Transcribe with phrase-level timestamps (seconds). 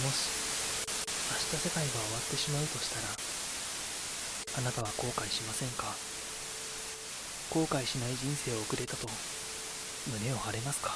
[0.00, 0.86] もし
[1.30, 3.08] 明日世界が終わってしまうとしたら
[4.58, 5.94] あなたは後悔しませんか？
[7.50, 9.06] 後悔しない人生を送れたと
[10.10, 10.92] 胸を張れますか？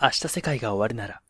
[0.00, 1.22] 明日世界が終わるなら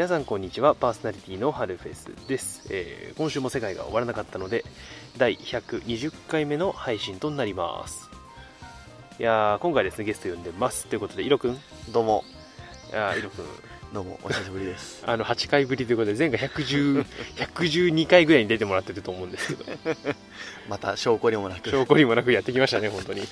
[0.00, 0.74] 皆さんこんにちは。
[0.74, 4.64] パーソナリティのハルフェスです、えー今週も世界が終わらなかったので
[5.18, 8.08] 第120回目の配信となります。
[9.18, 11.58] いやー今回ですねゲスト呼んでますということでイロくんい
[11.92, 12.24] どうも、
[12.94, 13.44] やーイロくん
[13.92, 15.02] どうも、お久しぶりです。
[15.06, 17.04] あの8回ぶりということで前回110
[17.36, 19.64] 112回ぐらいに出てもらってると思うんですけど。
[20.70, 21.68] また証拠にもなく。
[21.68, 23.20] 証拠にもなくやってきましたね本当に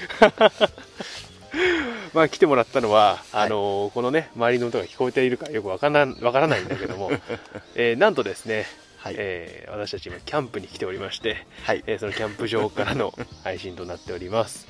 [2.19, 3.47] まあ来てもらったのは、はい。
[3.47, 7.13] あのーこのね周りの音が聞こえているかよくわからんわからないんだけども、
[7.77, 8.67] えーなんとですね
[8.97, 9.15] はい。
[9.17, 11.85] えー私たち今キャンプに来ておりまして、はい。
[11.87, 14.67] えーそのキャンプ場からの配信となっております。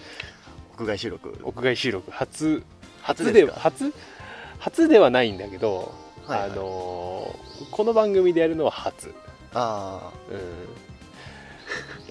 [0.78, 1.38] 屋外収録。
[1.42, 2.10] 屋外収録。
[2.10, 2.62] 初
[3.02, 3.92] 初初で初？
[4.58, 5.94] 初ではないんだけど、
[6.26, 6.50] はいはい。
[6.50, 9.12] あのーこの番組でやるのは初。
[9.54, 10.38] あうん。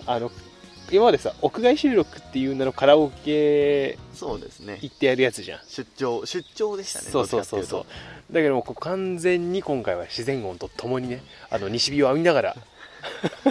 [0.08, 0.32] あの
[0.92, 4.80] 今までさ屋外収録っていう名のカラオケあ、そうですね。
[4.82, 7.06] 行ってやるやつじゃん出張、出張でしたね。
[7.10, 7.86] そうそうそうそう
[8.34, 12.56] だけどもこう完全に今回は自然音とともにねあの西日を浴びながら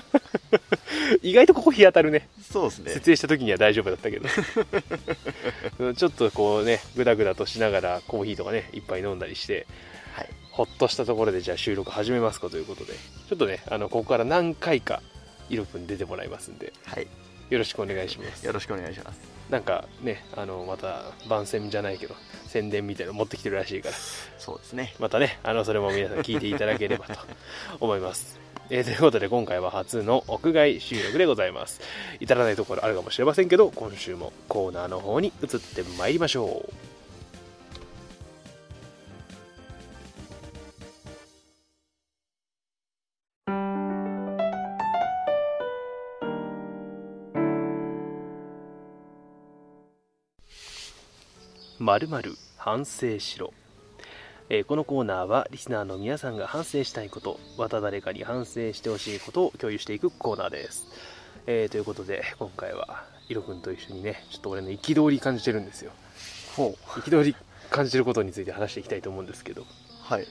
[1.23, 2.29] 意外とここ日当たるね。
[2.51, 2.93] そうですね。
[2.93, 4.29] 設営した時には大丈夫だったけど
[5.95, 9.67] ちょっとこうねグダグダとしながらコーヒーとかね一杯飲んだりして
[10.15, 10.29] はい。
[10.51, 12.95] ほっとしたところでじゃあ収録始めますかということで
[13.29, 15.03] ちょっとねあのここから何回か
[15.51, 17.07] イロくん出てもらいますんではい。
[17.51, 18.45] よろしくお願いします。
[18.45, 19.21] よろしくお願いします。
[19.51, 22.17] なんかねあのまた番宣じゃないけど
[22.49, 23.95] 宣伝みたいなの持ってきてるらしいから。
[24.39, 24.95] そうですね。
[24.99, 27.15] またねあのそれも皆さん聞いていただければと
[27.81, 28.39] 思います。
[28.69, 31.81] えーということで今回は初の屋外収録でございます。
[32.19, 36.86] 至らないところあるかもしれませんけど今週もコーナーの方に移ってまいりましょう
[51.87, 53.55] まるまる反省しろ、
[54.49, 60.85] えーこのコーナーはリスナーの皆さんが反省したいことまた誰かに反省してほしいことを共有していくコーナーです、
[61.47, 65.93] えーということで今回はイロくんと一緒にねちょっと俺の憤り感じてるんですよ
[66.57, 66.89] ほう。
[66.99, 67.37] 憤り
[67.71, 69.65] 感じてることについて話していきたいと思うんですけど
[70.03, 70.27] はい。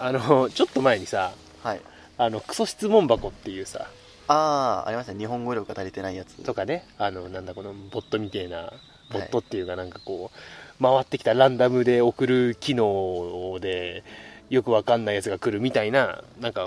[0.00, 1.30] あのちょっと前にさ
[1.62, 1.80] はい。
[2.18, 3.86] あのクソ質問箱っていうさ
[4.26, 5.20] ああ、ありましたね。
[5.20, 6.42] 日本語力が足りてないやつ。
[6.42, 8.72] とかねあのなんだこのボットみてえな
[9.10, 14.04] ボットっていうかなんかこう、回ってきたランダムで送る機能で
[14.50, 16.66] よくわかんないやつが来るみたいななんか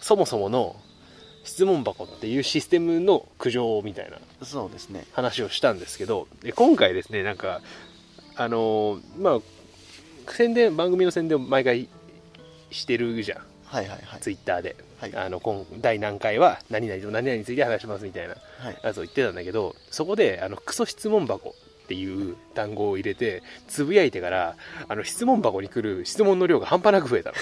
[0.00, 0.76] そもそもの
[1.44, 5.04] 質問箱っていうシステムの苦情みたいなそうですね。
[5.12, 7.60] 話をしたんですけどで今回ですねなんか
[8.36, 9.38] あのまあ
[10.28, 11.88] 宣伝番組の宣伝を毎回
[12.70, 14.20] してるじゃんはいはいはい。
[14.20, 18.76] ツイッターで、はいあの今第何回は何々と何々について話しますみたいなはい。
[18.82, 21.50] やつを言ってたんだけどそこであのクソ質問箱
[21.84, 24.56] っていう単語を入れてつぶやいてから
[24.88, 27.36] あの質問箱に来る質問の量が半端なく増えたの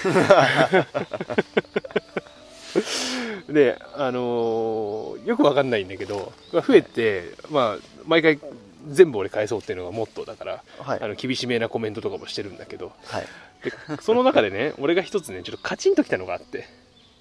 [3.53, 8.39] であのーよくわかんないんだけどまあ増えて、まあ毎回
[8.89, 11.01] 全部俺返そうっていうのがモットーだから、はい。
[11.03, 13.27] あの厳しめなコメントとかもしてるんだけどはい。
[13.65, 13.73] で
[14.03, 16.67] その中でね俺が一つねちょっとカチンときたのがあって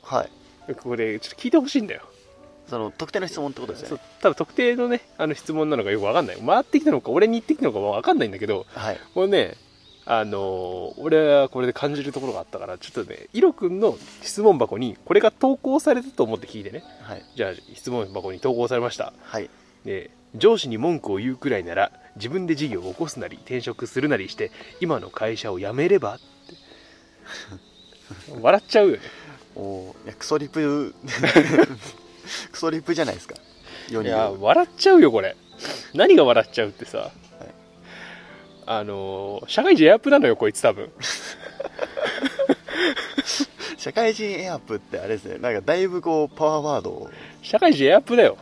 [0.04, 0.24] は
[0.70, 0.76] い。
[0.76, 2.04] これちょっと聞いてほしいんだよ
[2.68, 4.04] その、特定の質問ってことですよね。
[4.22, 9.00] 多分特定のねあの質問なのかよくわかんない回ってきたのか俺に言ってきたのかもわかんないんだけどはい。
[9.16, 9.56] これね
[10.06, 17.24] あのー俺はこれで感じるところがあったからちょっとねイロくんの質問箱にこれが投稿されたと思って聞いてねはい。
[17.36, 19.50] じゃあ質問箱に投稿されましたはい。
[19.86, 26.20] で上司に文句を言うくらいなら自分で事業を起こすなり転職するなりして今の会社を辞めれば
[28.41, 29.02] 笑っちゃうよね
[29.55, 30.93] おいや、クソリプ、
[32.52, 33.35] クソリプじゃないですか。
[33.90, 34.31] 世いや。
[34.40, 35.35] 笑っちゃうよこれ
[35.93, 37.11] 何が笑っちゃうってさ、
[38.66, 40.91] あのー社会人エアップなのよこいつ多分
[43.78, 45.37] 社会人エアップってあれですね。
[45.40, 47.09] なんかだいぶこう、パワーワードを。
[47.41, 48.37] 社会人エアップだよ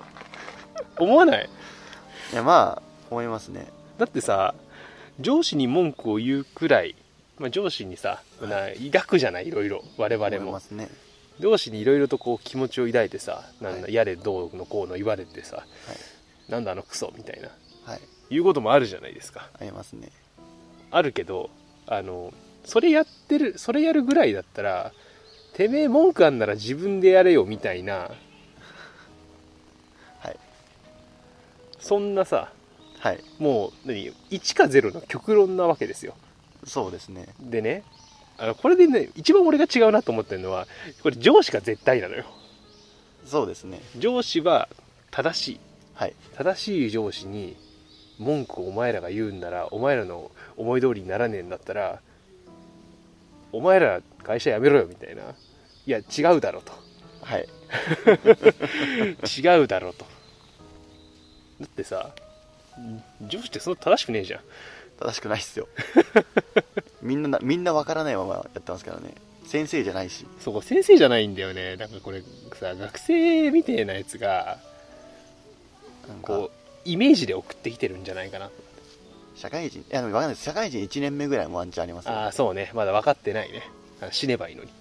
[0.98, 1.50] 思わない？
[2.34, 3.68] いや、まあ、思いますね。
[3.98, 4.54] だってさ
[5.20, 6.96] 上司に文句を言うくらい、
[7.40, 9.48] まあ、上司にさ、な抱くじゃない？
[9.48, 10.60] いろいろ我々も。
[10.72, 10.90] ね。
[11.40, 13.94] 上司にいろいろとこう気持ちを抱いてさなんだ、はい。
[13.94, 15.66] やれどうのこうの言われてさ、
[16.50, 17.50] なんだあのクソみたいな。
[17.86, 18.02] はい。
[18.30, 19.50] いうこともあるじゃないですか。
[19.60, 20.12] ありますね。
[20.90, 21.52] あるけど
[21.86, 22.34] あの
[22.66, 24.92] それやってるそれやるぐらいだったら
[25.54, 28.10] てめえ文句あんなら自分でやれよみたいな。
[30.20, 30.38] はい。
[31.80, 32.52] そんなさ
[33.00, 33.24] はい。
[33.38, 36.16] もう何？1か0の極論なわけですよ
[36.68, 37.28] そうですね。
[37.40, 37.84] でね
[38.38, 40.68] あのこれでね一番俺が違うなと思ってるのは
[41.02, 42.26] これ上司が絶対なのよ。
[43.26, 43.82] そうですね。
[43.98, 44.70] 上司は
[45.10, 45.60] 正しい。
[45.96, 46.14] はい。
[46.36, 47.56] 正しい上司に
[48.20, 52.02] 文句をお前らが言うんならお前らの思い通りにならねえんだったら
[53.52, 55.24] お前ら会社辞めろよみたいな。
[55.24, 56.74] いや違うだろと。
[57.22, 57.48] はい。
[59.42, 60.06] 違うだろと。
[61.60, 62.12] だってさ
[63.28, 64.42] 上司ってそんな正しくねえじゃん
[65.00, 65.68] 正しくないっすよ。
[67.02, 69.14] みんなみんなわからないままやってますからね。
[69.46, 70.26] 先生じゃないし。
[70.40, 71.76] そこ先生じゃないんだよね。
[71.78, 72.22] なんかこれ
[72.60, 74.58] さ学生みてえなやつが
[76.22, 76.52] こ
[76.86, 78.50] うイメージで送ってきてるんじゃないかな。
[79.36, 82.14] 社会人いやでもわかんない社会人1年目ぐらいもワンチャンありますよ。
[82.14, 82.72] ああそうね。
[82.74, 83.64] まだ分かってないね。
[84.02, 84.70] あ死ねばいいのに。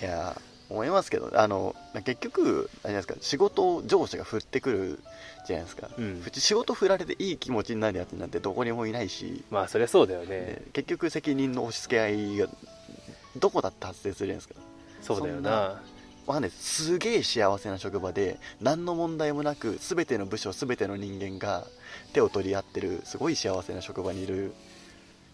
[0.00, 1.74] いや思いますけどあの
[2.04, 5.00] 結局あれですか仕事を上司が振ってくる
[5.46, 6.20] じゃないですか、うん。
[6.22, 10.26] ふ仕事振られていい気持ちになるやつなんてどこにもいないし、まあそりゃそうだよね。
[10.26, 12.48] で結局責任の押し付け合いが
[13.36, 14.54] どこだって発生するじゃないですか。
[15.00, 15.80] そうだよな。
[16.26, 16.84] わかんないです。
[16.84, 21.66] すげえ幸せな職場で何の問題もなく全ての部署全ての人間が
[22.12, 24.52] 手を取り合ってるすごい幸せな職場にいる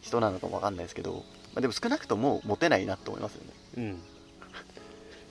[0.01, 1.21] 人なのかもわかんないですけど、ま
[1.57, 3.53] あ、でも少なくともモテないなと思いますよね。
[3.79, 4.14] うん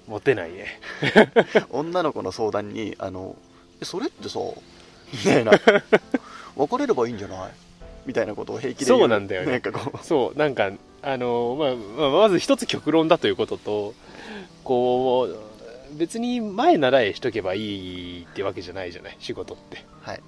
[0.07, 0.79] モテないね。
[1.71, 3.35] 女の子の相談にあの
[3.81, 4.39] えそれってさ
[5.13, 5.51] みたいな。
[6.55, 7.51] 別れればいいんじゃない？
[8.05, 9.51] みたいなことを平気で言そうなんだよね。
[9.53, 10.71] なんかこそうなんか
[11.01, 11.75] あの、まあ
[12.09, 13.93] まあ、まず一つ極論だということと
[14.63, 15.29] こ
[15.91, 19.15] う別に前習いしとけばいいってわけじゃないじゃない？
[19.19, 19.83] 仕事って。
[20.05, 20.21] うはい。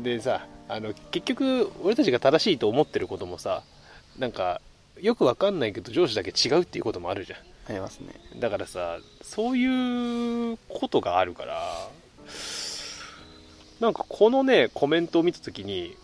[0.00, 3.62] でさあの結局俺たちが正しいと思ってることもさ
[4.18, 4.60] なんか
[5.00, 7.36] よくわかんないけど上司だけ違うっていうこともあるじゃ
[7.68, 8.08] ありますね。
[8.36, 11.88] んだからさそういうことがあるから
[13.80, 15.96] なんかこのねコメントを見た時に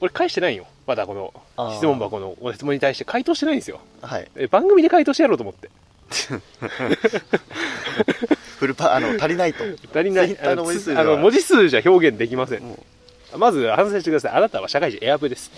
[0.00, 0.66] 俺返してないよ。
[0.86, 1.32] まだこの
[1.76, 3.04] 質問箱のご質問に対して。
[3.04, 3.80] 回答してないんですよ。
[4.02, 4.30] はい。
[4.36, 5.70] え番組で回答してやろうと思って。
[8.58, 9.64] フルパあの足りないと。
[9.64, 10.28] 足りない。
[10.28, 11.00] Twitter の文字数では。
[11.00, 12.62] あの文字数じゃ表現できません。
[12.62, 12.84] も
[13.38, 14.32] まず反省してください。
[14.32, 15.50] あなたは社会人エアプです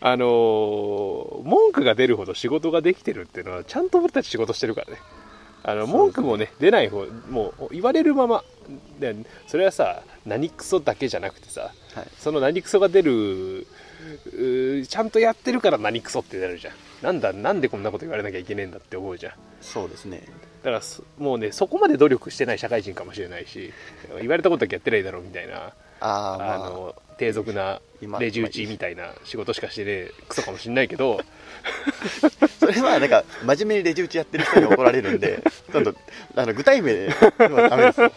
[0.00, 4.98] あのー文句が出るほど仕事ができてるっていうのはちゃんと俺たち仕事してるからね。
[5.64, 8.44] あの文句もね出ない方もう言われるまま。
[9.00, 9.14] で
[9.46, 12.08] それはさ何クソだけじゃなくてさうはい。
[12.18, 13.66] その何クソが出る
[14.88, 16.74] ちゃんとやってるから何クソってなるじゃん。
[17.02, 19.32] なんだなんでこんなこと言われなきゃいけねえんだって思うじゃん。
[19.60, 20.22] そうですね。
[20.62, 23.72] だからそもうねそこまで努力してない社会人かもしれないし
[24.20, 26.58] 言われたことだけやってないだろうみたいなあああまあ。
[26.58, 31.20] の低俗な今レジ打ちみたいな仕事しかしてねえクソかもしれないけど。
[32.58, 35.40] それはなんか真面目にレジ打ちやってる人に怒られるんで
[35.72, 35.94] ちゃんと
[36.34, 38.12] あの具体名ではダメですよ。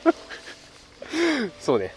[1.60, 1.94] そうね。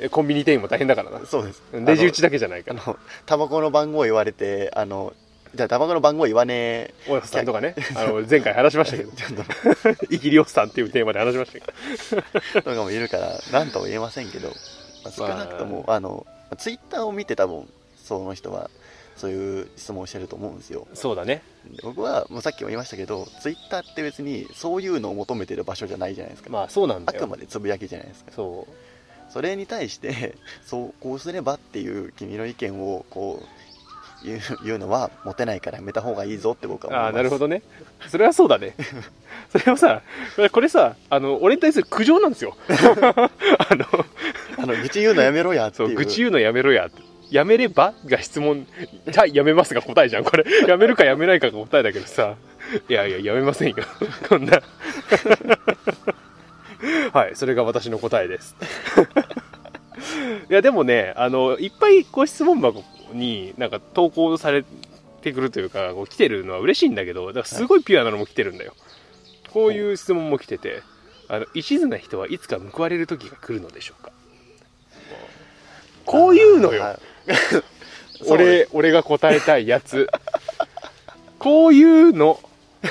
[0.00, 1.26] えコンビニ店員も大変だからな。
[1.26, 1.62] そうです。
[1.72, 2.82] レジ打ちだけじゃないから。
[2.84, 5.12] あのタバコの番号言われてあの
[5.54, 6.94] じゃあタバコの番号言わねえ。
[7.08, 7.74] 大家さんとかね。
[7.94, 9.10] あの前回話しましたけど。
[10.10, 12.62] イギリオスさんっていうテーマで話しましたけど。
[12.62, 14.52] とかもいるから何とも言えませんけど、
[15.04, 16.26] まあ少なくとも、あ、の
[16.58, 18.70] ツイッターを見て多分その人は
[19.16, 20.86] そういう質問をしてると思うんですよ。
[20.94, 21.42] そうだね。
[21.66, 27.20] で僕はもうさっきも言いましたけどツイッターって別にそういうのを求めてる場所じゃないじゃないですか、まあそうなんあだよ。
[27.20, 28.32] くまでつぶやきじゃないですか。
[28.34, 29.32] そう。
[29.32, 33.46] それに対してそうこうすればっていう君の意見をこう
[34.24, 34.40] 言
[34.76, 37.06] うのはモテないからやめた方がいいぞって僕は思います。
[37.06, 37.62] ああなるほどね。
[38.08, 38.74] それはそうだね。
[39.52, 40.02] それはさ
[40.52, 42.56] これさあの俺に対する苦情なんですよ。
[42.68, 43.84] あの
[44.58, 45.92] あの愚痴言うのやめろやってそいう。
[45.92, 46.88] う愚痴言うのやめろや。
[47.30, 48.66] やめればが質問
[49.08, 50.44] じゃあやめますが答えじゃんこれ。
[50.68, 52.34] やめるかやめないかが答えだけどさ。
[52.88, 53.76] いやいややめませんよ。
[54.28, 54.62] こんな。
[57.12, 58.56] はいそれが私の答えです。
[60.50, 64.64] いやでもねあのいっぱいご質問箱になんか投稿され
[65.22, 68.74] てくるというかこう来てるのは嬉しいんだけどだからすごいピュアなのも来てるんだよ。
[69.52, 70.82] こういう質問も来てて
[71.28, 74.12] あの一途な人はいつか報われる時が来るのでしょうか。
[76.04, 76.98] こういうのよ。
[78.28, 80.08] 俺俺が答えたいやつ。
[81.38, 82.40] こういうの。
[82.84, 82.90] こ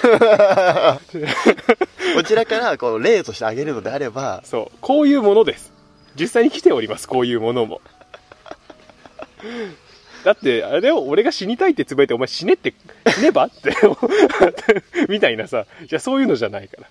[2.26, 4.78] ちらからこう例としてあげるのであればそう。
[4.82, 5.74] こういうものです。
[6.20, 7.82] 実際に来ておりますこういうものも
[10.24, 12.74] だってあれを俺が死にたいってつぶやいてお前死ねって
[13.14, 13.46] 死ねば？
[13.46, 13.74] って
[15.10, 15.66] みたいなさ。
[15.88, 16.88] じゃあそういうのじゃないから。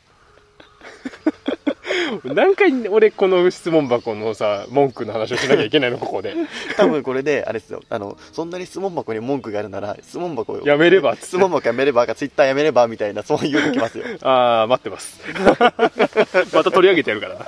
[2.24, 5.98] 何回俺この質問箱のさ文句の話をしなきゃいけないの？
[5.98, 6.34] ここで。
[6.76, 7.82] 多分これであれですよ。
[7.88, 11.16] あのそんなに質問箱に文句があるなら質問箱をやめれば？
[11.16, 14.04] 質問箱やめればかツイッターやめればみたいなそういうのきますよ。
[14.22, 15.20] ああ待ってます。
[16.54, 17.46] また取り上げてやるからな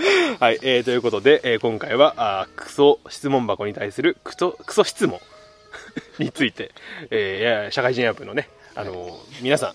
[0.40, 5.20] はい、えー、ということで、えー今回はあクソ質問箱に対するクソクソ質問
[6.18, 6.72] について、
[7.10, 9.74] えー社会人アップのね、あのー皆さん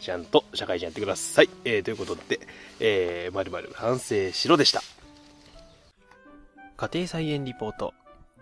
[0.00, 2.40] ちゃんと社会人やってください、えーということで、
[2.80, 4.82] えー、まるまる反省しろでした。
[6.76, 7.94] 家庭菜園リポート。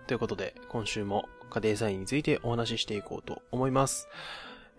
[0.08, 4.08] ということで今週も家庭菜園についてお話ししていこうと思います。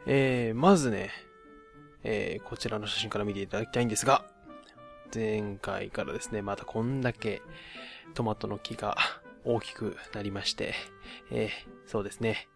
[0.06, 1.12] えー、まずね、
[2.04, 4.26] えーこちらの写真から見ていただきたいんですが、
[5.14, 7.42] 前回からですね、またこんだけ
[8.14, 8.98] トマトの木が
[9.46, 10.74] 大きくなりまして、
[11.32, 11.50] えー
[11.90, 12.48] そうですね、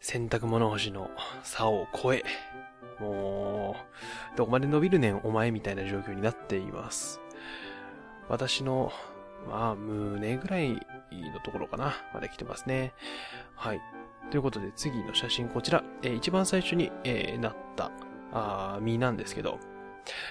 [0.00, 1.10] 洗濯物干しの
[1.42, 2.22] 差を超え、
[3.00, 3.76] も
[4.34, 7.20] う、どこまで伸びるねんお前みたいな状況になっています。
[8.28, 8.92] 私の、
[9.48, 10.78] まあ、胸ぐらいの
[11.44, 12.92] ところかな、まで来てますね。
[13.54, 13.80] はい。
[14.30, 17.90] ということで次の写真こちら、えー一番最初に、えーなった
[18.32, 19.58] あ実なんですけど、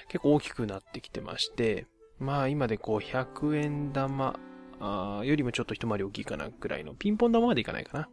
[0.08, 1.88] 結構大きくなってきてまして、
[2.20, 4.40] まあ今でこう100円玉
[4.80, 8.10] あよりもちょっと一回り大きいかなくらいのピンポン玉までいかないかな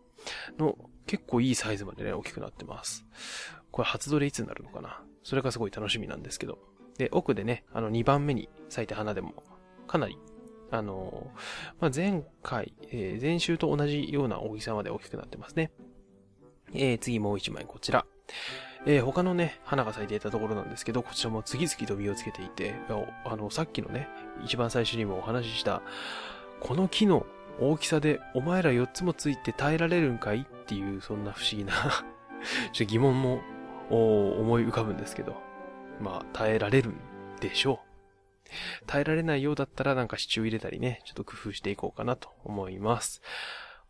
[0.58, 3.04] の結構いいサイズまでね大きくなってます。
[3.70, 6.58] これ初撮りいつになるのかなそれがすごい楽しみなんですけど。
[6.96, 9.42] で、奥でね、あの2番目に咲いた花でも
[9.88, 10.16] かなり
[10.70, 11.30] あの
[11.80, 15.70] まあ、前回、えー前週と同じような大きさまで大きくなってますね。
[16.72, 18.06] えー次もう一枚こちら。
[18.86, 22.74] えー他のね、花が咲いていたところなんですけど、こちらも次々と実をつけていて、
[23.24, 24.08] あの、さっきのね、
[24.44, 25.82] 一番最初にもお話しした、
[26.60, 27.26] この木の
[27.60, 30.40] 大きさでお前ら4つもついて耐えられるんかい？
[30.42, 31.72] っていう、そんな不思議な
[32.72, 33.42] ちょっと疑問も
[33.90, 35.36] 思い浮かぶんですけど、
[36.00, 36.96] まあ、耐えられるん
[37.40, 37.94] でしょう。
[38.86, 43.22] 耐えられないようだったらなんか支柱入れたりね、ちょっと工夫していこうかなと思います。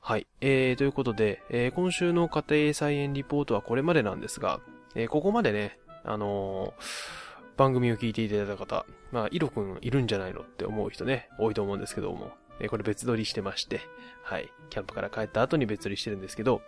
[0.00, 0.26] はい。
[0.40, 4.60] えー、ということで、えー今週の家庭菜園リポートはこれまでなんですが、
[4.94, 7.24] えーここまでね、あのー
[7.56, 13.80] 番組を聞いていただいた方、まあ、イロくんいるんじゃないのって思う人ね、多いと思うんですけども、えーこれ別撮りしてまして、
[14.22, 14.50] はい。
[14.70, 16.62] キャンプから帰った後に別撮りしてるんですけど、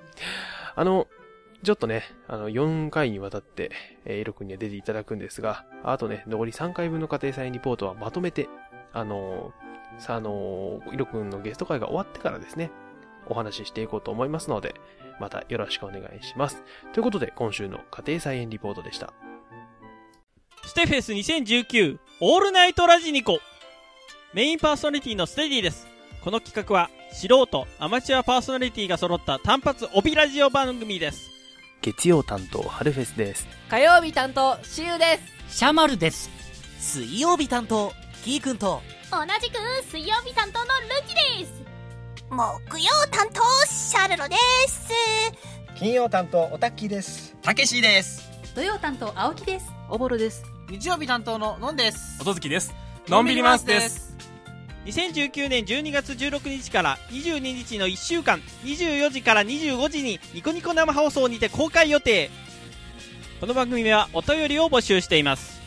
[0.76, 1.08] あの、
[1.64, 3.72] ちょっとね、あの、4回にわたって、
[4.04, 8.48] えー、イロくんには出ていただくんですが、あとね、残り3回分の家庭菜園リポートはまとめて、
[8.92, 12.70] あのーさあ、あのー、イロくんのゲスト会が終わってからですね、
[13.26, 14.74] お話ししていこうと思いますので、
[15.20, 16.62] またよろしくお願いします。
[16.92, 19.12] ということで、今週の家庭菜園リポートでした。
[20.64, 23.38] ステフェス2019オールナイトラジニコ。
[24.32, 25.86] メインパーソナリティのステディです。
[26.22, 31.30] この企画は素人アマチュアパーソナリティが揃った単発帯ラジオ番組です。
[31.82, 33.46] 月曜担当、春フェスです。
[33.70, 35.58] 火曜日担当シュウです。
[35.58, 36.30] シャマルです。
[36.80, 37.92] 水曜日担当
[38.24, 38.82] キーくんと。
[39.10, 39.56] 同じく
[39.88, 41.65] 水曜日担当のルキです
[42.30, 44.34] 木曜担当シャルロで
[44.66, 44.92] す。
[45.76, 47.36] 金曜担当オタッキーです。
[47.40, 48.28] たけしです。
[48.56, 49.66] 土曜担当青木です。
[49.88, 50.42] おぼろです。
[50.68, 52.20] 日曜日担当ののんです。
[52.20, 52.74] 音月です。
[53.06, 54.16] のんびりマウスです。
[54.86, 62.30] 2019年12月16日から22日の1週間24時から25時にニコニコ生放送にて公開予定。
[63.40, 65.60] この番組はお便りを募集しています。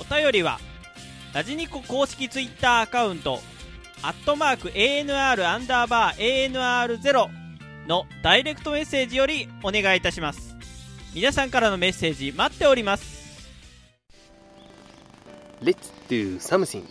[0.00, 0.58] お便りは
[1.32, 3.40] ラジニコ公式ツイッターアカウント
[4.02, 7.28] アットマーク ANR アンダーバー ANR0
[7.86, 10.56] のダイレクトメッセージよりお願いいたします。
[11.14, 13.20] 皆さんからのメッセージ待っております。
[15.60, 16.84] レッツ do something.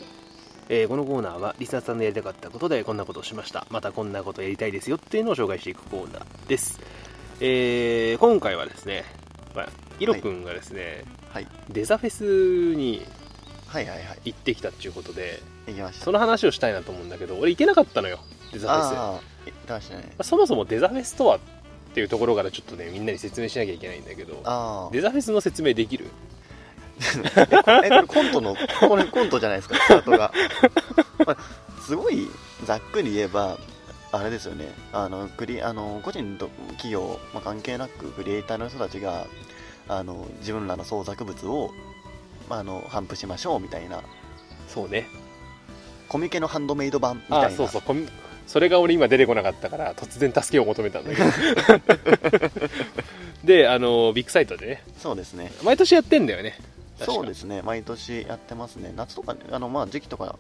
[0.69, 3.65] えーこのコーナーはリスナーさんのやりたかったことでこんなことをしました。
[3.71, 6.79] またこんなことやりたいですよっていうのを紹介していくコーナーです、
[7.39, 9.03] えー今回はですね、
[9.55, 11.47] まあ、イロくんがですね、はい。
[11.69, 13.03] デザフェスに
[13.65, 14.19] はいはいはい。
[14.25, 15.39] 行ってきたっていうことで
[15.69, 16.05] 行きました。
[16.05, 18.19] その話をしたいなと思うんだけど俺行けなかったのよ。
[18.51, 19.25] デザフェス。
[19.45, 20.11] 行ってましたね。
[20.17, 21.39] あそもそもデザフェスとはっ
[21.93, 26.07] ていうところからちょっとねみんなに説明しなきゃいけないんだけどあデザフェスの説明できる？
[27.65, 28.55] あ えこえこれコントの
[28.87, 30.33] これコントじゃないですかスタートが、
[31.25, 32.27] まあ、すごい
[32.65, 33.57] ざっくり言えば
[34.11, 34.73] あれですよね。
[34.91, 39.27] あのクリあの個人と企業、まあ、関係なくクリエイターの人たちが
[39.87, 41.71] あの自分らの創作物を、
[42.49, 44.01] まあ、あの頒布しましょうみたいな。
[44.67, 45.07] そうね
[46.09, 47.47] コミケのハンドメイド版みたいな。
[47.47, 47.81] あそうそう。
[48.47, 51.21] それが俺今出てこなかったから突然助けを求めたんだけ
[52.39, 52.49] ど
[53.43, 54.83] であのビッグサイトでね。
[54.97, 55.51] そうですね。
[55.63, 56.57] 毎年やってんだよね。
[56.97, 57.61] そうですね。
[57.61, 58.91] 毎年やってますね。
[58.95, 60.35] 夏とかねあのまあ時期とか、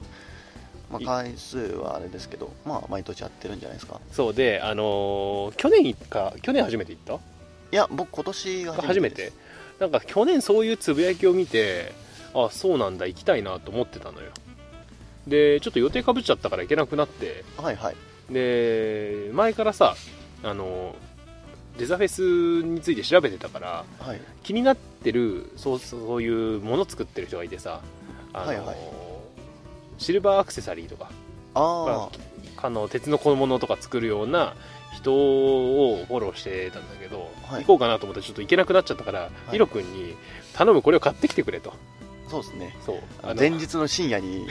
[0.91, 4.01] まあ、回数はあれですけどまあ毎年やってるんじゃないですか。
[4.11, 4.33] そう。
[4.33, 7.19] であのー去年か去年初めて行っ
[7.71, 9.31] いや僕今年がた初めて？
[9.79, 11.93] なんか去年そういうつぶやきを見て
[12.33, 14.31] あそうなんだ行きたいなと思ってたのよ
[15.29, 17.43] でちょっと予定かぶっちゃったから行けなくなって。
[17.57, 17.95] はいはい。
[18.31, 19.95] で前からさ
[20.43, 20.95] あの
[21.77, 24.21] デザフェスについて調べてたからはい。
[24.43, 27.81] 気になってるそうそういうもの作ってる人がいてさ
[28.33, 28.77] あの、はいはい。
[29.97, 31.09] シルバーアクセサリーとか。
[31.55, 32.09] あ
[32.61, 34.53] あの鉄の小物とか作るような
[34.93, 37.61] 人をフォローしてたんだけど、はい。
[37.63, 39.51] 行こうかなと思ってちょっと行けなくなっちゃったから、い。
[39.51, 40.15] ヒロ君に
[40.53, 41.71] 頼むこれを買ってきてくれと。
[41.71, 41.98] あ
[42.29, 42.75] そうですね。
[42.85, 43.35] そう。
[43.35, 44.47] 前日の深夜に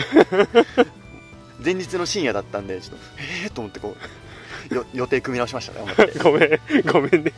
[1.65, 3.97] 前日の深夜だったんでちょっとええー、と思ってこ
[4.71, 5.87] うよ予定組み直しましたね
[6.23, 6.61] ごめん
[6.93, 7.33] ごめんね。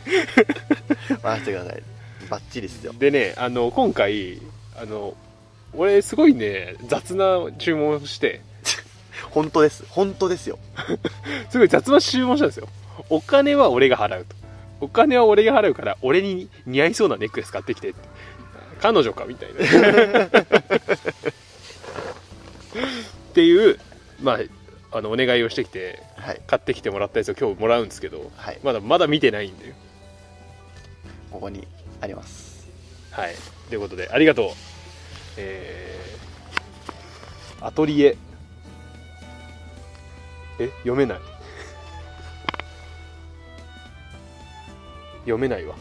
[1.23, 1.83] 任せてください。
[2.29, 2.93] バッチリっすよ。
[2.93, 4.41] でねあの今回
[4.75, 5.15] あの
[5.73, 8.41] 俺すごいね雑な注文をして。
[9.29, 9.85] 本当です。
[9.87, 10.57] 本当ですよ。
[11.49, 12.67] すごい雑な注文したんですよ。
[13.09, 14.35] お金は俺が払うと。
[14.81, 17.99] お金は俺が払うから俺に似合いそうなネックレス買ってきてって
[18.81, 19.59] 彼女かみたいな。
[23.29, 23.79] っていう
[24.21, 24.39] まあ
[24.97, 26.41] あのお願いをしてきてはい。
[26.47, 28.59] 買ってきてもらったやつを今日もらうんですけどはい。
[28.63, 29.73] まだまだ見てないんで
[31.31, 31.67] ここに
[32.01, 32.67] あります。
[33.11, 33.35] はい。
[33.69, 34.51] ということでありがとう。
[35.37, 38.17] えー、アトリエ。
[40.59, 41.19] え読めない。
[45.21, 45.75] 読めないわ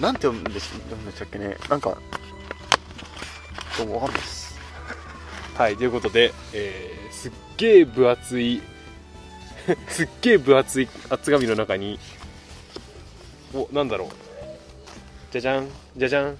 [0.00, 0.70] なんて読むんでし
[1.18, 1.56] たっけね。
[1.68, 1.96] なんか
[3.78, 4.58] どうもわかんないです。
[5.56, 8.60] はいということで、えーすっげえ分厚い
[9.88, 11.98] すっげえ分厚い厚紙の中に
[13.54, 14.08] おなんだろう。
[15.30, 16.36] じゃじゃんじゃじゃん。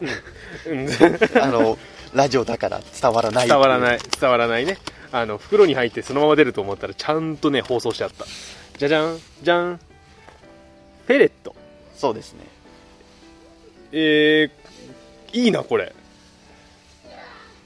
[1.40, 1.78] あの
[2.14, 3.48] ラジオだから伝わらない。
[3.48, 4.78] 伝わらないい伝わらないね。
[5.12, 8.24] あの袋に入ってそのまま出ると思ったらちゃんとね放送してあった。
[8.78, 9.76] じゃじゃんじゃん。
[11.06, 11.54] フェレット。
[11.96, 12.44] そうですね
[13.92, 15.94] えー、いいなこれ。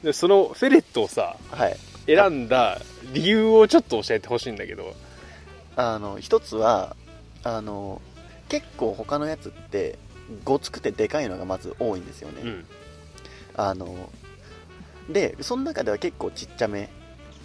[0.02, 1.76] でそのフェレットをさはい。
[2.07, 2.81] 選んだ
[3.12, 4.95] 理由をちょっと教えてほしいんだけど。
[5.77, 6.96] あの一つは
[7.44, 8.03] あの
[8.49, 9.99] 結構他のやつって
[10.44, 12.64] ごつくてでかいのがまず多いんですよね、うん。
[13.57, 14.11] あの
[15.09, 16.90] でその中では結構ちっちゃめ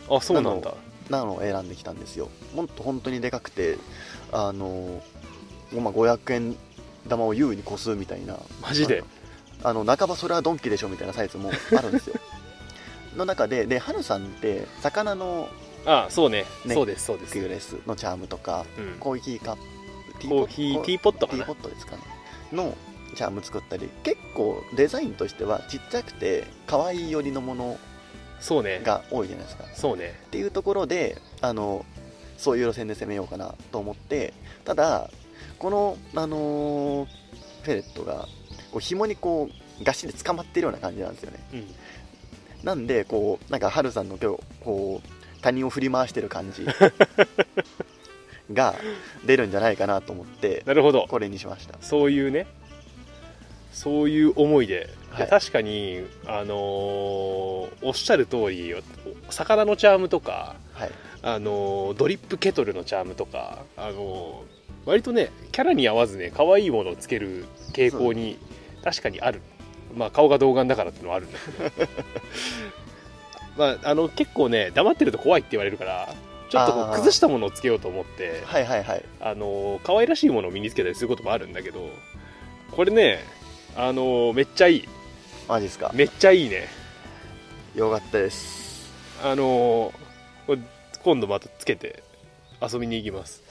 [0.10, 0.74] あそうなんだ。
[1.10, 2.30] なのを選んできたんですよ。
[2.54, 3.78] もっと本当にでかくて
[4.32, 5.02] あの、
[5.74, 6.56] まあ、500円
[7.08, 8.38] 玉を優に個数みたいな。
[8.62, 9.04] マジで？
[9.64, 12.16] あの半ばそれはドンキでしょみたいなサイズもあるんですよ。
[13.18, 15.50] の中ででハルさんって魚の
[15.86, 16.46] あそうね。
[16.66, 17.34] ねそうですそうです。
[17.34, 19.00] クーレスのチャームとか、うん。
[19.00, 19.56] コーヒーカッ
[20.22, 22.02] プコーヒーティーポットティーポットですかね。
[22.52, 22.76] の
[23.16, 27.80] チャーム作ったり結構デザインとしてはちっちゃくて可愛い寄りのもの
[28.40, 28.82] そうね。
[28.84, 29.64] が多いじゃないですか。
[29.74, 30.20] そうね。
[30.28, 31.86] っていうところであの
[32.38, 35.10] そういう路線で攻めようかなと思ってただ
[35.60, 37.08] この、あのー
[37.64, 38.28] フェレットが
[38.72, 39.50] こう紐にこ
[39.82, 41.40] うガシッて捕まってるような感じなんですよね。
[41.54, 41.66] うん。
[42.64, 46.66] なんでこうなんかハルさんの今日こう他人を振り回してる感じ
[48.54, 48.76] が
[49.26, 51.06] 出るんじゃないかなと思ってなるほど。
[51.10, 51.78] これにしました。
[51.82, 52.48] そういうね
[53.74, 55.28] そういう思いで、はい。
[55.28, 56.58] 確かにあのー
[57.82, 58.74] おっしゃる通り
[59.30, 60.92] 魚のチャームとかはい。
[61.22, 64.57] あのードリップケトルのチャームとかあのー
[64.88, 68.40] 割とねキャラに合わずね可愛いものをつける傾向に
[68.84, 69.42] 確かにある。
[69.96, 71.88] まあ顔が童顔だからっていうのはあるんだけど
[73.58, 76.14] まああの結構ね黙ってると怖いって言われるから
[76.50, 79.06] ちょっとこう崩したものをつけようと思ってはいはいはい。
[79.22, 81.90] あの可愛らしいものを身につけたりすることもあるんだけど
[82.72, 83.20] これね
[83.76, 84.88] あのめっちゃいい。
[85.48, 85.92] マジですか？
[85.94, 86.68] めっちゃいいね。
[87.76, 88.92] よかったです。
[89.24, 89.94] あの
[91.04, 92.04] 今度またつけて
[92.62, 93.42] 遊びに行きます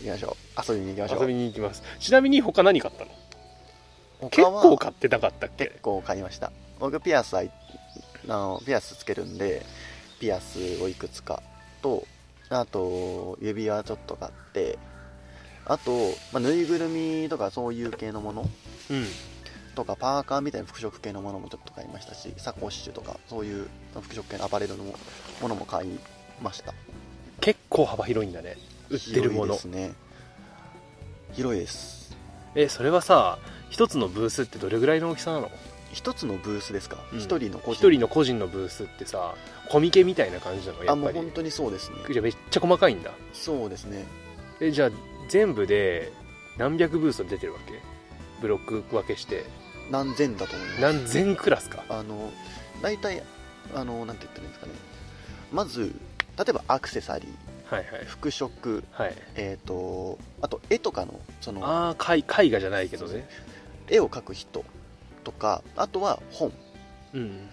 [0.00, 0.72] 行きましょう。
[0.72, 1.20] 遊びに行きましょう。
[1.22, 1.82] 遊びに行きます。
[1.98, 4.30] ちなみに他何買ったの？
[4.30, 5.66] 結構買ってなかったっけ？
[5.66, 6.52] 結構買いました。
[6.80, 7.50] 僕ピアスはい
[8.28, 9.64] あのピアスつけるんで
[10.20, 11.42] ピアスをいくつか
[11.82, 12.04] と
[12.50, 14.78] あと指輪ちょっと買って
[15.66, 15.92] あと、
[16.32, 18.42] まあ、ぬいぐるみとかそういう系のもの？
[18.90, 19.04] うん。
[19.74, 25.98] とかパーカーみたいな服飾系のものもちょっと買いましたしサコッシュとかそういう服飾系のアパレルのものも買い
[26.42, 26.74] ました。
[27.40, 28.56] 結構幅広いんだね
[28.90, 29.92] 売ってるも広いのですね。
[31.34, 32.16] 広いです。
[32.54, 33.38] えそれはさ
[33.70, 35.50] 一つのブースってどれぐらいの大きさなの？
[35.92, 36.98] 一つのブースですか？
[37.12, 37.18] うん。
[37.18, 39.34] 一、人の個一人の個人のブースってさ
[39.70, 40.84] コミケみたいな感じなの？
[40.84, 40.90] やっぱり。
[40.90, 41.96] あもう本当にそうですね。
[42.10, 43.10] じゃあめっちゃ細かいんだ。
[43.32, 44.04] そうですね。
[44.60, 44.90] えじゃあ
[45.28, 46.12] 全部で
[46.56, 47.80] 何百ブース出てるわけ？
[48.40, 49.44] ブロック分けして。
[49.90, 50.80] 何千だと思います？
[50.82, 51.82] 何千クラスか？
[51.88, 52.30] あの
[52.82, 53.22] 大体
[53.74, 54.72] あのなんて言ったらいいんですかね。
[55.52, 55.94] まず
[56.38, 57.28] 例えばアクセサリー
[57.70, 58.04] はいはい。
[58.06, 58.50] 服飾
[58.92, 59.14] はい。
[59.36, 63.28] えっ、とあと絵とかのそのああ絵絵画じゃないけどね。
[63.88, 64.64] 絵を描く人
[65.24, 66.52] とかあとは本。
[67.14, 67.48] うん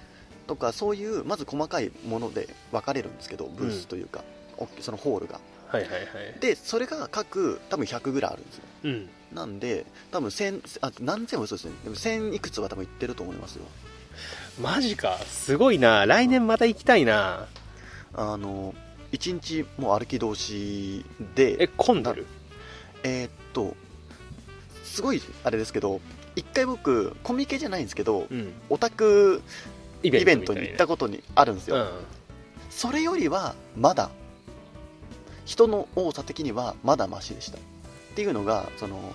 [0.48, 4.24] とかそういうまず細かいもので分かれるんですけどブースというか、
[4.58, 5.40] おそのホールが。
[5.68, 6.40] はいはいはい。
[6.40, 8.64] でそれが各多分100ぐらいあるんですよ。
[8.84, 9.10] うん。
[9.34, 11.74] なんで多分1000あ何千もそうですね。
[11.84, 13.66] でも1000いくつは多分いってると思いますよ。
[14.62, 15.18] マジか。
[15.18, 16.06] すごいな。
[16.06, 17.48] 来年また行きたいな。
[18.14, 18.74] あの
[19.16, 21.64] 1日もう歩き通しで。
[21.64, 22.26] え混んでる？
[23.04, 23.76] えーっと
[24.84, 26.02] すごいあれですけど
[26.36, 28.54] 一回僕コミケじゃないんですけど、うん。
[28.70, 29.42] オタク
[30.04, 31.90] イイベントに行ったことにあるんですよ、うん。
[32.70, 34.10] それよりはまだ
[35.46, 37.58] 人の多さ的にはまだマシでした。
[37.58, 37.62] っ
[38.16, 39.14] ていうのがその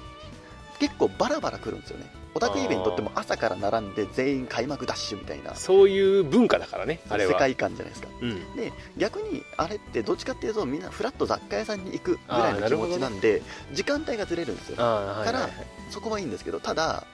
[0.78, 5.54] 結構バラバラ来るんですよねオタクイベントってもう朝から並んで全員開幕ダッシュみたいな。
[5.54, 7.32] そういう文化だからねあれは。
[7.32, 8.08] 世界観じゃないですか。
[8.20, 8.56] うん。
[8.56, 14.76] で逆にあれってどっちかっていうとみんなフラッと雑貨屋さんに行くぐらいの気持ちなんで、時間帯がずれるんですよ。
[14.82, 15.50] はいからはい。
[15.50, 17.04] はいそこはいいんですけどただ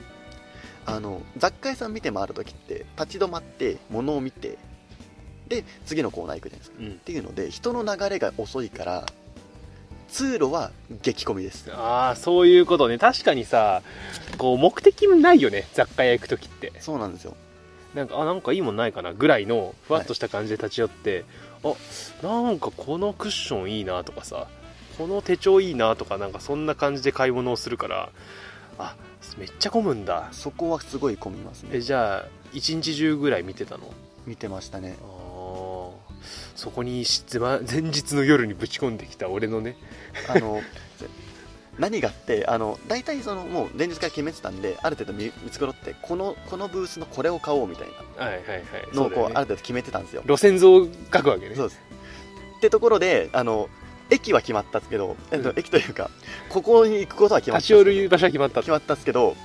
[0.85, 4.59] あの雑貨屋さん見て回るときって立ち止まって物を見て
[5.48, 6.92] で次のコーナー行くじゃないですか、うん。
[6.92, 9.07] っていうので人の流れが遅いから
[10.09, 10.71] 通路は
[11.03, 11.71] 激混みです。
[11.73, 12.99] ああそういうことね。
[12.99, 13.83] 確かにさ
[14.38, 16.73] こう目的ないよね雑貨屋行く時って。
[16.81, 17.37] そうなんですよ。
[17.95, 21.25] なんかあなんかいいもんないかなぐらいのふわっとした感じで立ち寄って、
[21.64, 21.75] あ
[22.23, 24.49] なんかこのクッションいいなとかさ
[24.99, 28.11] この手帳いいなとかなんかそんな感じで買い物をするから
[28.79, 28.97] あ
[29.38, 30.29] めっちゃ混むんだ。
[30.33, 31.71] そこはすごい混みますね。
[31.73, 33.92] えじゃあ一日中ぐらい見てたの？
[34.27, 34.97] 見てましたね。
[35.01, 35.26] あー
[36.57, 39.77] そこにし前前日の夜にぶち込んできた俺のね。
[40.29, 40.61] あの
[41.79, 48.62] 何があってあの大体そのもう前日から決めてたんである程度見見繕ってこのこのブースのこれを買おうみたいはいはいはい。
[48.92, 49.35] なのをこう、そうだよね。
[49.37, 50.23] ある程度決めてたんですよ。
[50.27, 51.55] 路線図を書くわけね。
[51.55, 51.81] そうです。
[52.59, 53.69] ってところであの
[54.09, 56.11] 駅は決まったんですけど、えっと駅というか
[56.49, 58.61] ここに行くことは決まった立ち寄る場所は決まった。
[58.61, 59.37] 決まったんですけど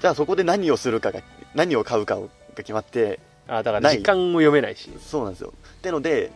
[0.00, 1.20] じゃあそこで何をするかが
[1.54, 2.22] 何を買うかが
[2.56, 4.90] 決まってあだから時間も読めないし。
[5.00, 6.30] そうなんですよってので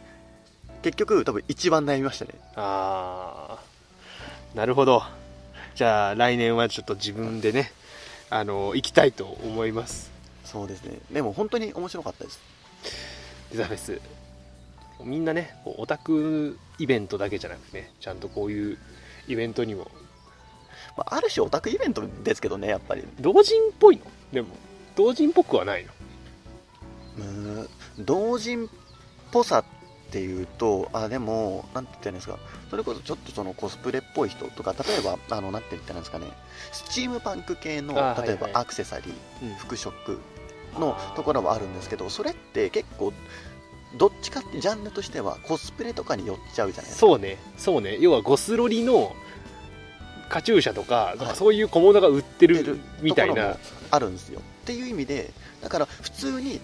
[0.80, 2.32] 結局多分一番悩みましたね。
[2.56, 5.02] ああなるほど。
[5.74, 7.70] じゃあ来年はちょっと自分でね
[8.30, 10.10] あの行きたいと思います。
[10.44, 10.98] そうですね。
[11.12, 12.40] でも本当に面白かったです。
[13.52, 14.00] デザフェス。
[15.02, 18.78] みんなねオタクイベントだけじゃなくてねちゃんとこういう
[19.28, 19.90] イベントにも。
[20.96, 23.02] まあ、ある種オタクイベントですけどねやっぱり。
[23.20, 24.04] 同人っぽいの？
[24.32, 24.48] でも
[24.96, 25.92] 同人っぽくはないの？
[27.18, 27.22] うー
[27.64, 28.68] ん同人っ
[29.34, 29.64] ぽさっ
[30.12, 32.38] ていうとあでもなんて言ったらいいんですか
[32.70, 36.26] それこそちょっとそのコスプレっぽい人とか例えばあのなんて言ったらいいんですかね
[36.70, 38.52] スチームパンク系のあ例えばはい。
[38.52, 39.54] はいアクセサリー、うん。
[39.56, 39.90] 服飾
[40.78, 43.12] のところはあるんですけどそれって結構
[43.98, 47.00] どっちかってジャンルとしてはコスプレとかに寄っちゃうじゃないですか。
[47.00, 47.38] そうね。
[47.56, 47.98] そうね。
[48.00, 49.14] 要はゴスロリの
[50.28, 51.36] カチューシャとか,、はい。
[51.36, 53.56] そういう小物が売ってるみたいな。
[53.90, 54.40] あるんですよ。
[54.40, 56.60] っていう意味でだから普通に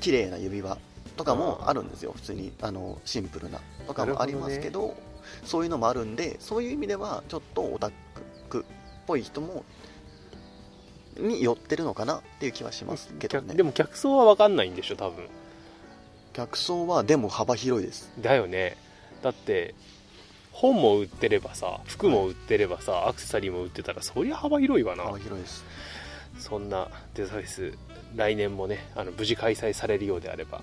[0.00, 0.78] 綺麗な指輪
[1.16, 4.96] とかもあるんですよ普通にあのシンプルなとかもありますけど
[5.44, 7.90] そういうのもあるんでそういう意味ではちょっとオタ
[8.48, 8.64] クっ
[9.06, 9.64] ぽい人も
[11.16, 13.48] に寄ってるのかなっていう気はしますけどね。
[13.48, 15.28] 客でも客層は分かんないんでしょ多分。
[16.32, 18.10] 客層はでも幅広いです。
[18.18, 18.76] だよね。
[19.22, 19.74] だって
[20.52, 25.04] 本も売ってればさ服も売ってればさ、アクセサリーも売ってたらそりゃ幅広いわな。
[25.04, 25.64] 幅広いです。
[26.38, 27.72] そんなデザフェス
[28.16, 30.62] 来年もねあの無事開催されるようであれば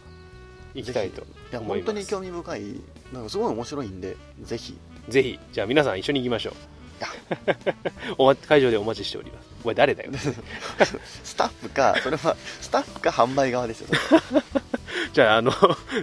[0.82, 1.86] 行きたいといや思います。
[1.86, 2.62] 本当に興味深い。
[3.14, 4.78] なんかすごい面白いんでぜひ。
[5.08, 5.40] ぜひ。
[5.52, 6.54] じゃあ皆さん一緒に行きましょう。
[8.18, 9.48] おま会場でお待ちしております。
[9.64, 10.12] お前誰だよ。
[11.24, 13.88] スタッフかそれはスタッフか販売側ですよ
[15.14, 15.54] じゃああの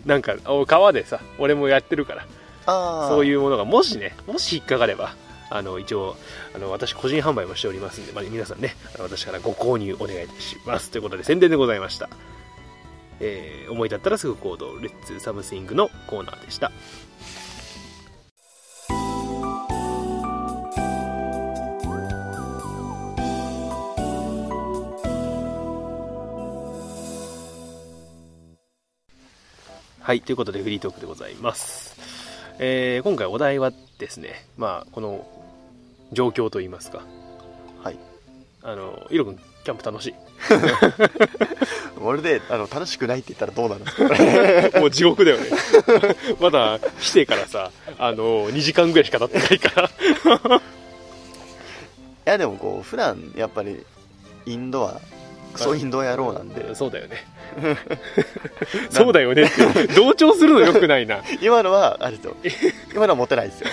[0.04, 2.26] なんかお川でさ俺もやってるから。
[2.66, 5.14] ああそういうものがもしねもし引っかかれば
[5.50, 6.16] あの一応
[6.54, 10.90] あの私個人販売もしておりますんで、まあ、皆さんね私からご購入お願いいたします。
[10.90, 12.08] ということで宣伝でございました、
[13.20, 16.70] えー思い立ったらすぐ行動レッツサムスイングのコーナーでした
[30.06, 31.96] はい、ということでフリートークでございます。
[32.60, 35.26] えー今回お題はですね、まあ、この
[36.12, 37.02] 状況といいますか、
[37.82, 37.98] はい。
[38.62, 40.14] あの、イロ君、キャンプ楽しい
[42.00, 43.80] 俺であの楽しくないって言ったらどうなる？
[43.80, 45.46] んですかもう地獄だよね。
[46.38, 49.90] まだ来てからさ、あの、2時間ぐらいしか経ってないから。
[50.56, 50.60] い
[52.26, 53.84] やでもこう普段やっぱり
[54.46, 55.00] インドア
[55.52, 57.24] クソインドア野郎なんで そうだよね。
[58.90, 61.22] そうだよねって、同調するのよくないな。
[61.40, 62.36] 今のはあれですよ
[62.94, 63.68] 今のはモテないですよ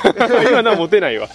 [0.49, 1.29] 今のはモテないわ。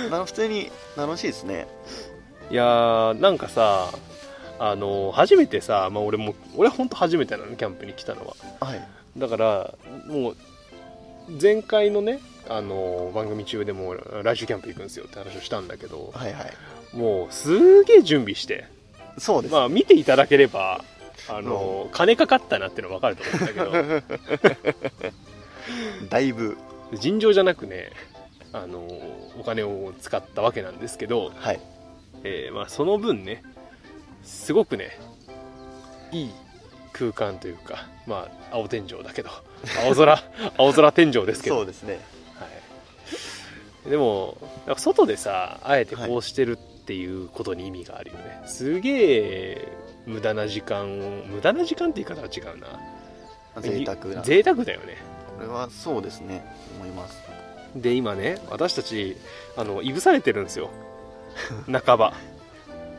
[0.00, 1.66] いやあの普通に楽しいですね。
[2.50, 3.88] いやーなんかさ
[4.58, 8.66] あの初めてさ、まあ、俺も俺は本当初めてなのキャンプに来たのは。
[8.66, 8.88] はい。
[9.16, 9.74] だから
[10.06, 10.36] もう
[11.40, 16.96] 前回のねあの番組中でも来週キャンプ行くんですよって話をしたんだけどはいはい。
[16.96, 18.66] もうすげえ準備して
[19.18, 20.84] そうです、まあ見ていただければ
[21.28, 25.12] あの金かかったなっていうの分かると思うんだけ
[26.10, 26.56] だいぶ。
[26.92, 27.90] ど尋常じゃなくね
[28.52, 28.80] あの
[29.38, 31.60] お金を使ったわけなんですけど、はい。
[32.24, 33.42] えーまあ、その分ね
[34.22, 34.96] すごくね
[36.12, 36.30] いい
[36.92, 39.30] 空間というかまあ青天井だけど
[39.84, 40.22] 青空
[40.56, 41.56] 青空天井ですけど。
[41.56, 41.98] そうですね。
[42.34, 42.46] は
[43.86, 44.36] い、でも
[44.76, 49.14] 外でさあえてこうしてるっていうことに意味があるよね、すげ
[49.52, 49.68] え
[50.04, 52.80] 無駄な時間を無駄な時間って言い方は違うな。
[53.60, 54.22] 贅沢な。
[54.22, 54.96] 贅沢だよね。
[55.36, 56.44] これはそうですね。
[56.76, 57.41] 思います
[57.74, 59.16] で今ね私たち
[59.56, 60.70] あのいぶされてるんですよ。
[61.70, 62.14] 半ば。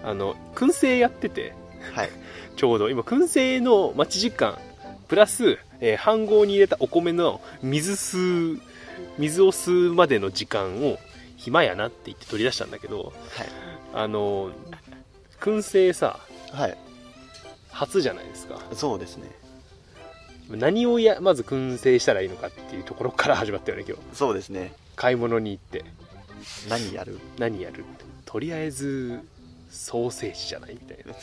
[0.04, 1.54] あの燻製やってて、
[1.94, 2.10] はい、
[2.58, 2.90] ちょうど。
[2.90, 4.58] 今燻製の待ち時間。
[5.08, 8.62] プラス、えー飯盒に入れたお米の水吸う
[9.18, 10.98] 水を吸うまでの時間を
[11.38, 13.14] 暇やなって言って取り出したんだけど、
[13.94, 14.52] あの
[15.40, 16.20] 燻製さ、
[16.52, 16.78] はい、
[17.70, 18.60] 初じゃないですか。
[18.74, 19.30] そうですね
[20.50, 24.04] 何をやまず燻製したらいいのかっていうところから始まったよね今日。
[24.16, 24.74] そうですね。
[24.96, 25.84] 買い物に行って。
[26.70, 27.20] 何やる？
[27.40, 27.86] 何やる？
[28.26, 29.20] とりあえず
[29.70, 31.14] ソーセージじゃないみたいな。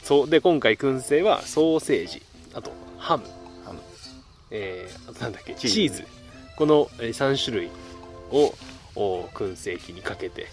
[0.02, 2.22] そうで今回燻製はソーセージ。
[2.54, 3.24] あとハム。
[3.64, 3.80] ハム。
[4.50, 5.54] えー、あとなんだっけ？
[5.54, 6.04] チチーズ。
[6.56, 7.68] この3種類
[8.32, 8.54] を
[8.96, 10.46] お燻製機にかけて。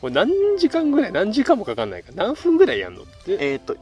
[0.00, 1.12] これ何時間ぐらい？
[1.12, 2.10] 何時間もかかんないか。
[2.14, 3.38] 何分ぐらいやんのって。
[3.40, 3.76] えっ、と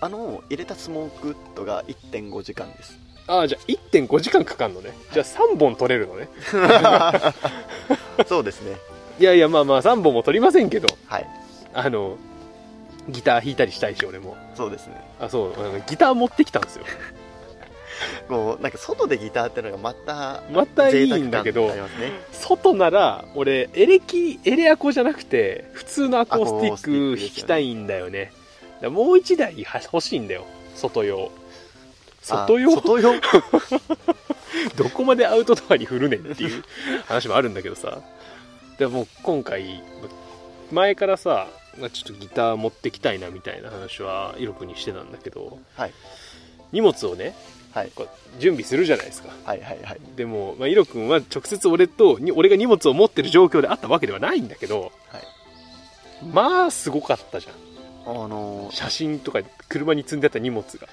[0.00, 2.98] あの入れたスモークウッドが1.5時間です。
[3.26, 4.92] ああじゃあ1.5時間かかんのね。
[5.12, 6.28] じゃあ3本取れるのね。
[8.26, 8.76] そうですね。
[9.20, 10.88] いやいやまあまあ3本も取りませんけど。
[11.06, 11.28] はい。
[11.74, 12.16] あの
[13.08, 14.36] ギター弾いたりしたいし俺も。
[14.54, 14.94] そうですね。
[15.20, 15.52] あそう
[15.88, 16.84] ギター持ってきたんですよ。
[18.28, 21.70] もうなんか外でギターってのがまたまたいいんだけど
[22.32, 28.32] 外なら俺エレキエレアコじゃなくて普通のアコースティッック弾きたいんだよね
[28.80, 30.44] だもう1台は欲しいんだよ。
[30.74, 31.30] 外用。
[32.22, 32.72] 外用？
[32.72, 33.14] あ外用？
[34.76, 36.64] どこまでアウトドアに振るねんっていう
[37.06, 38.00] 話もあるんだけどさ。
[38.78, 39.82] でも今回
[40.70, 45.92] 前からさまあちょっとギター持ってきたいなみたいな話はイロ君にしてたんだけど、はい。
[46.72, 47.34] 荷物をね
[47.72, 47.90] はい。
[47.94, 49.30] こう準備するじゃないですか。
[49.44, 50.00] はいはいはい。
[50.16, 55.22] でも、まあ、イロ君は直接俺とに俺が荷物を持ってる状況であったわけではないんだけど、はい。
[56.32, 57.54] まあすごかったじゃん
[58.10, 60.88] あのー写真とか車に積んであった荷物が。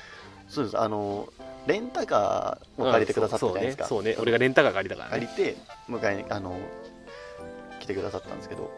[0.48, 0.78] そうです。
[0.80, 3.86] あのーレンタカーを借りてくださったじゃないですか。
[3.86, 4.14] そうね。
[4.14, 4.22] そうね。
[4.22, 5.26] 俺がレンタカー借りたからね。
[5.28, 5.58] 借りて
[5.90, 6.56] 迎えにあのー
[7.80, 8.72] 来てくださったんですけど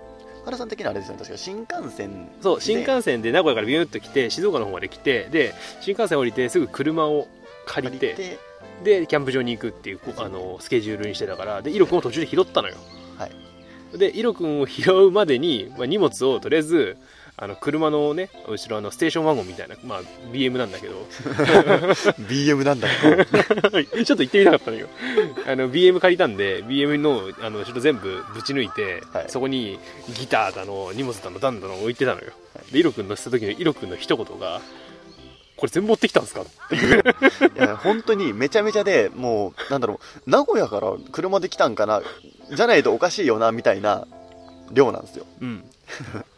[0.45, 1.19] 原さん的にはあれですよね。
[1.19, 2.29] 確か新幹線。
[2.41, 7.27] そう新幹線で名古屋からビューッと来て静岡の方まで来てで新幹線降りてすぐ車を
[7.65, 8.37] 借りて
[8.83, 12.75] でキャンプ場に行くっていうあのスケジュールにしてたからでイロ君を途中で拾ったのよ。
[13.17, 13.97] はい。
[13.97, 16.97] でイロ君を拾うまでに、まあ、荷物をとりあえず
[17.39, 20.01] あの車のね後ろあのステーションワゴンみたいな、まあ、
[20.33, 20.95] BM なんだけど。
[22.27, 22.87] BM なんだ。
[22.97, 24.87] ちょっと行ってみたかったのよ。
[25.45, 29.25] あの BM 借りたんで BM のあのちょっと全部ぶち抜いて、はい。
[29.29, 29.77] そこに
[30.15, 32.31] ギターだの荷物だのダンだの置いてたのよ、
[32.71, 34.61] でイロ君乗せた時のイロ君の一言が
[35.57, 36.41] これ全部持ってきたんですか？
[36.41, 36.45] い
[37.55, 42.01] や本当にめちゃめちゃでもうなんだろう名古屋から車で来たんかな
[42.51, 44.07] じゃないとおかしいよなみたいな
[44.71, 45.25] 量なんですよ。
[45.41, 45.63] うん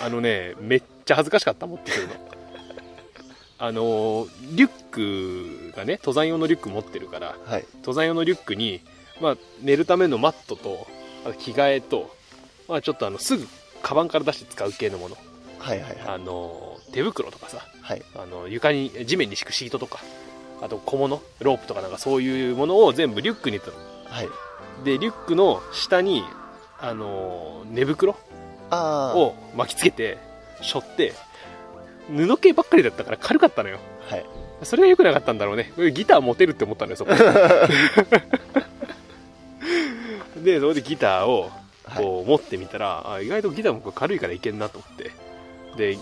[0.00, 2.14] あのねめっちゃ恥ずかしかった持ってくるの。
[3.58, 7.64] あのリュックがね登山用のリュック持ってるからはい。
[7.76, 8.80] 登山用のリュックに、
[9.20, 10.86] まあ、寝るためのマットと
[11.24, 12.14] あと着替えと、
[12.68, 13.46] まあ、ちょっとあのすぐ
[13.82, 15.16] カバンから出して使う系のもの。
[15.60, 16.00] はいはいはい。
[16.06, 18.02] あの手袋とかさはい。
[18.16, 20.00] あの床に地面に敷くシートとか
[20.60, 24.28] あと小物ロープとかなんかそういうものを全部リュックに入れたのはい。
[24.84, 26.24] でリュックの下に
[26.80, 28.16] あの寝袋
[28.76, 30.18] を巻きつけて
[30.62, 31.12] 背負って
[32.08, 33.78] 布系ばっかりだったから軽かったのよ。
[34.08, 34.26] はい。
[34.64, 35.72] それが良くなかったんだろうね。
[35.92, 37.12] ギター持てるって思ったのよそこ。
[40.42, 41.50] でそれでギターを
[41.96, 45.10] こう持ってみたら、あ意外とギターも軽いからいけんなと思って。
[45.76, 45.96] で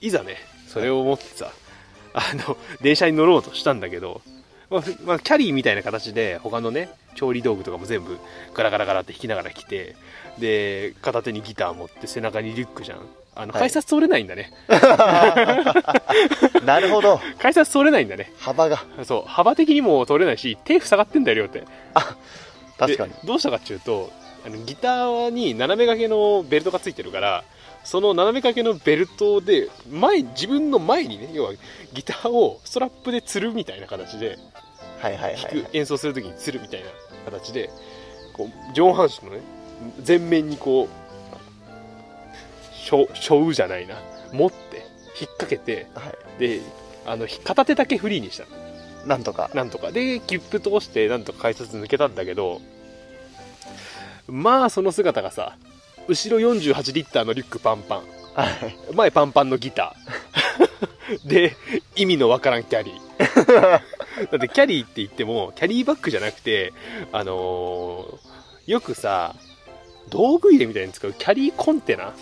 [0.00, 0.36] いざね
[0.68, 1.52] それを持ってさ、
[2.14, 4.22] あの電車に乗ろうとしたんだけど、
[4.70, 8.18] まあふまあ、キャリーみたいな形で他のね調理道具とかも全部
[8.54, 9.96] ガラガラガラって引きながら来て
[10.38, 13.00] で片手にギター持って背中にリュックじゃん。
[13.36, 13.60] あのはい。
[13.60, 14.52] 改札通れないんだね、
[16.66, 17.20] なるほど。
[17.38, 18.32] 改札通れないんだね。
[18.38, 18.82] 幅が。
[19.04, 19.28] そう。
[19.28, 21.64] 幅的にも通れないし手塞がってんだよ両手。
[22.76, 23.12] 確かに。
[23.12, 24.10] でどうしたかっていうと
[24.44, 27.44] あのギターに斜め掛けのベルトがついてるから
[27.84, 31.52] その斜め掛けのベルトで前自分の前にね要は
[31.92, 34.38] ギターをストラップで吊るみたいな形で
[35.00, 36.86] はいはいはい、弾く演奏するときに吊るみたいな
[37.24, 37.70] 形で
[38.32, 39.42] こう上半身のね
[40.06, 41.00] 前面にこう
[42.72, 43.94] しょしょうじゃないな。
[44.32, 44.78] 持って
[45.20, 46.60] 引っ掛けて、はい、で
[47.06, 48.46] あの片手だけフリーにした。
[49.06, 49.50] なんとか。
[49.54, 49.92] なんとか。
[49.92, 52.60] で切符通してなんとか改札抜けたんだけど
[54.26, 55.56] まあその姿がさ
[56.08, 57.98] 後ろ48リッターのリュックパンパン、
[58.34, 61.26] はい、前パンパンのギター。
[61.28, 61.56] で
[61.96, 63.80] 意味のわからんキャリー
[64.30, 66.72] だってキャリーって言ってもキャリーバッグじゃなくて
[67.12, 69.34] あのー、よくさ
[70.08, 72.14] 道具入れみたいに使うキャリーコンテナ。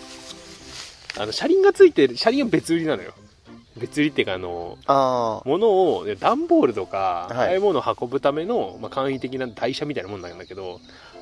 [1.17, 3.13] あの車輪がついてる車輪は別売りなのよ。
[3.77, 10.79] 別売りっていうかあのあものを段ボールとか、はい、ああいうものを運ぶための、まあ、簡易的な台車みたいなもんなんだけど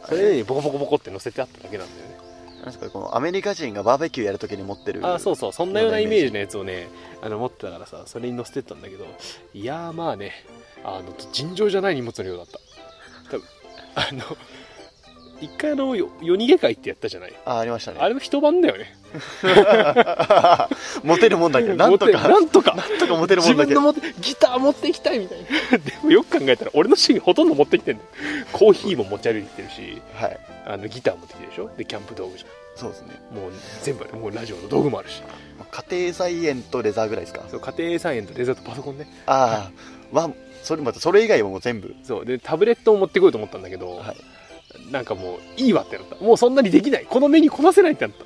[0.08, 2.18] それにボコボコボコって乗せてあっただけなんだよね。
[2.58, 5.54] なんですかこのアメリカ人がバーベキューやるときに持ってるあそうそう。
[5.54, 6.88] そんなようなイメージのやつをね
[7.22, 9.06] あの持ってたからさそれに乗せてったんだけど
[9.54, 10.32] いやーまあね
[10.84, 12.60] あの尋常じゃない荷物の量だった。
[13.32, 13.48] 多分
[13.96, 14.38] あの
[15.40, 17.34] 一回あの夜逃げ会ってやったじゃない？
[17.46, 18.00] あありましたね。
[18.02, 18.96] あれの一晩だよね。
[21.04, 22.28] モテるもんだけど なんとか。
[22.28, 22.74] なんとか。
[22.76, 23.82] なんとかモテるもんだけど。
[23.82, 25.40] 自分のギター持っていきたいみたい
[25.72, 25.78] な。
[25.78, 28.10] でもよく考えたら俺の趣味ほとんど持ってきてんだよ。
[28.52, 31.70] コーヒーも持ち歩いてきてるし、はい、あのギター持ってきてるでしょ？
[31.78, 32.50] でキャンプ道具じゃん。
[32.76, 33.10] そうですね。
[33.32, 33.52] もう
[33.84, 35.22] 全部もうラジオの道具もあるし。
[35.70, 37.44] 家庭菜園とレザーぐらいですか？
[37.50, 39.08] そう家庭菜園とレザーとパソコンね。
[39.28, 39.72] ああ
[40.12, 40.32] は
[40.63, 41.96] それまたそれ以外はもう全部。
[42.04, 42.26] そう。
[42.26, 46.15] でタブレットを持ってこようと思ったんだけど、はい、なんかもういいわってなった。
[46.17, 47.06] もうそんなにできない。
[47.06, 48.26] このメニューこなせないってなった。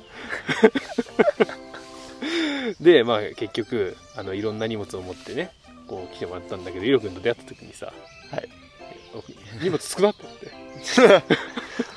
[2.80, 5.50] でまあ結局あのいろんな荷物を持ってね
[5.86, 7.92] こう来てもらったんだけどイロ君と出会った時にさ、
[8.30, 8.48] はい、
[9.62, 10.50] 荷物少なって思って。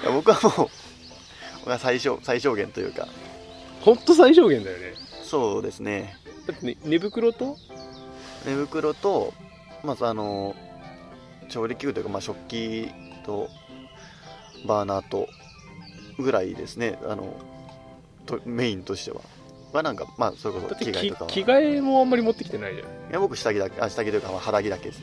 [0.13, 0.69] 僕はもう
[1.59, 3.07] 僕は最小最小限というか。
[3.81, 4.93] ほんと最小限だよね。
[5.23, 6.15] そうですね。
[6.47, 7.57] だって、ね、寝袋と？
[8.45, 9.33] 寝袋と
[9.85, 10.55] まずあの
[11.49, 12.89] 調理器具というか、まあ、食器
[13.25, 13.49] と
[14.67, 15.27] バーナーと
[16.17, 16.97] ぐらいですね。
[17.07, 17.33] あの
[18.25, 19.21] とメインとしては。
[19.71, 22.87] はなんかまあそれこそ着替えとか着替えもあんまり持ってきてないじゃん。
[22.87, 25.01] いや僕下着だけあ下着というか、まあ、肌着だけです。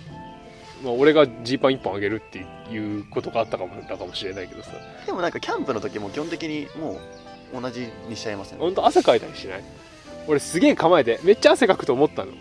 [0.83, 2.39] まあ、俺がジーパン1本あげるって
[2.75, 4.73] いうことがあったかもだかもしれないけどさ。
[5.07, 6.99] でもなんかキャンプの時も基本的にも
[7.57, 8.59] う同じにしちゃいますね。
[8.59, 9.65] ほんと汗かいたりしない？
[10.27, 12.33] 俺すげえ構えてめっちゃ汗かくと思ったの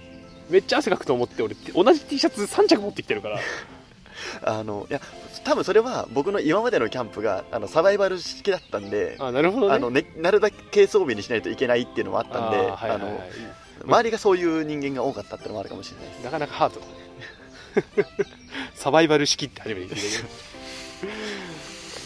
[0.52, 3.40] めっちゃ汗かくと思って俺同じ T シャツ3着持ってきてるから。
[4.44, 5.02] あのいや
[5.44, 13.20] 多分それは僕の今までのキャンプがあのサバイバル式だったんであなるほど、ね、あのねなるだけ装備にしないといけないっていうのもあったんであ、はいはい、の
[13.86, 16.24] 周りがそういう人間が多かったっていうのもあるかもしれないです。
[16.24, 18.26] なかなかハートだね。
[18.76, 20.30] サバイバル式って初めて聞いたけど。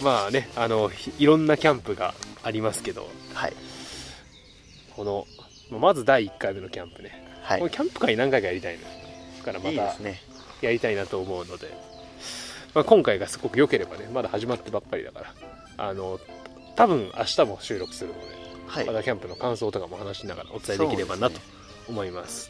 [0.03, 3.53] まあねあのいろんなキャンプがありますけど、はい、
[4.95, 5.27] この
[5.71, 9.95] まず第1回目のキャンプね、はい、このキャンプ会何回かやりたいのからまた
[10.61, 11.67] やりたいなと思うので、
[12.73, 15.33] まあ、今回がすごく良ければねまだ始まってばっかりだから。
[15.77, 16.19] あの
[16.75, 18.19] 多分明日も収録するので、
[18.67, 21.39] はい、またキャンプの感想とかも話しながらお伝えできればなと
[21.87, 22.49] 思います。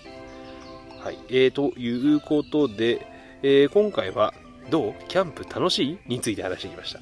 [1.03, 3.05] はい、えー、ということで、
[3.43, 4.34] えー、今回は
[4.69, 4.93] どう？
[5.10, 5.97] キャンプ楽しい？
[6.08, 7.01] について話してきました。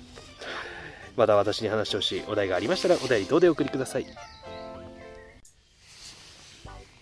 [1.15, 4.05] また私に話してほしいお題がありましたらお便りどうでお送りください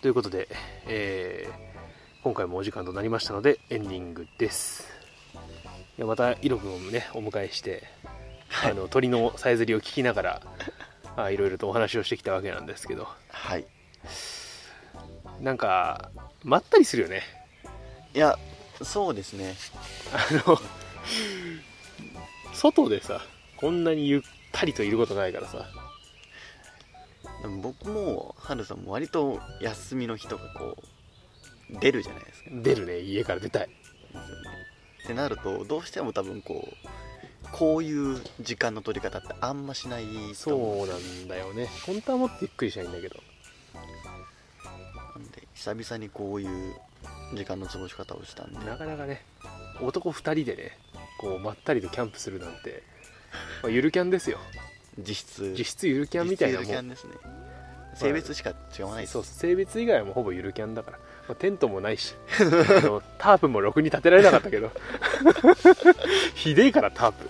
[0.02, 0.48] ということで、
[0.88, 4.88] えー、今回もお時間となりましたのでエンディングです。
[5.96, 7.84] いやまたイロ君をねお迎えして、
[8.48, 10.42] はい、あの鳥のさえずりを聞きながら
[11.14, 13.06] あいろいろとお話をしてきたわけなんですけど。
[13.28, 13.64] はい。
[15.40, 16.10] なんか
[16.42, 17.22] まったりするよね。
[18.12, 18.36] いや
[18.82, 19.54] そうですね。
[20.12, 20.58] あの
[22.52, 23.20] 外でさ
[23.56, 25.64] こんなにゆったりといることないからさ
[27.48, 30.76] 僕もハルさんも割と休みの日とかこ
[31.70, 32.50] う出るじゃないですか。
[32.52, 33.68] 出るね家から出たい。
[35.04, 41.68] ってなるとどうしても多分こうこういう時間の取り方ってあんましないそうなんだよね。
[41.86, 43.16] 本当はもっとゆっくりしたいんだけど。
[45.14, 46.74] なんで久々にこういう
[47.34, 48.58] 時間の過ごし方をしたんで。
[48.64, 49.24] なかなかね
[49.80, 50.78] 男2人でね
[51.18, 52.82] こうまったりとキャンプするなんて、
[53.62, 54.38] まあ、ゆるキャンですよ
[54.98, 55.54] 実質。
[55.56, 56.68] 実質ゆるキャンみたいなもん。
[56.68, 57.12] ゆるキャンですね。
[57.94, 62.14] 性別しか違わないそう性別以外はもうほぼゆるキャンだから、まあ、テントもないし。
[62.40, 62.44] あ
[62.80, 64.70] のタープもろくに立てられなかったけど。
[66.34, 67.28] ひでえからタープ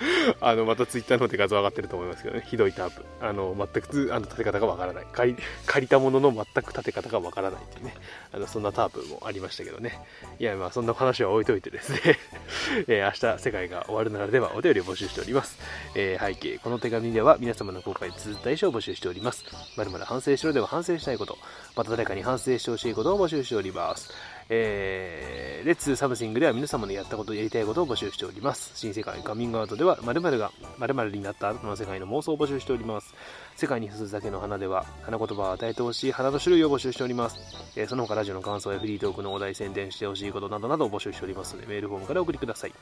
[0.40, 2.44] あのまたツイッターの方で画像上がってると思いますけどね。
[2.46, 3.04] ひどいタープ。
[3.20, 5.06] あの全くあの立て方がわからない。
[5.12, 7.94] 借り借りたものの全く立て方がわからないっていうね。
[8.32, 10.00] あのそんなタープもありましたけどね。
[10.38, 12.00] いやまあそんな話は置いといてですね、
[12.88, 15.58] えー、明日世界が終わるならではお便りを募集しております、
[15.94, 19.44] えー、背景この手紙では皆様の後悔通大賞を募集しております。
[19.76, 21.36] まるまる反省しろでは反省したいこと。
[21.76, 24.12] また誰かに反省してほしいことを募集しております。
[24.52, 28.72] えー、 Let's Something では皆様のやったこと、やりたいことを募集しております。
[28.74, 33.14] 新世界カミングアウトでは、〇〇が〇〇になった後の世界の妄想を募集しております。
[33.54, 37.38] 世界に一つだけの花では、花言葉を与えてほしい花の種類を募集しております。
[37.76, 42.72] えー、その他ラジオの感想やフリートークのお題宣伝してほしいことなどなどを募集しておりますので、メールフォームからお送りください。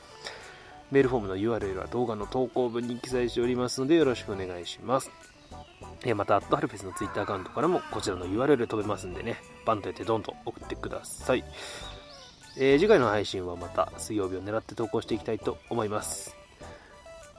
[0.89, 5.11] メールフォームの URL は動画の投稿文に記載しておりますので、よろしくお願いします。
[6.05, 11.43] えまた、アットハルフェスの Twitter アカウントからもこちらの URL 飛べますんでね、バンとやってどんと送ってください。
[12.57, 16.35] えー、次回の配信はまた水曜日を狙って投稿していきたいと思います。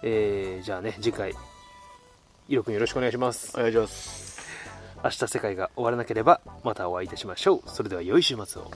[0.03, 1.35] えー、じゃあね、次回、
[2.49, 3.53] イロくんよろしくお願いします。
[3.57, 4.41] お願いします。
[5.03, 7.63] 明日世界が終わらなければまたお会いいたしましょう。
[7.67, 8.71] それでは良い週末を。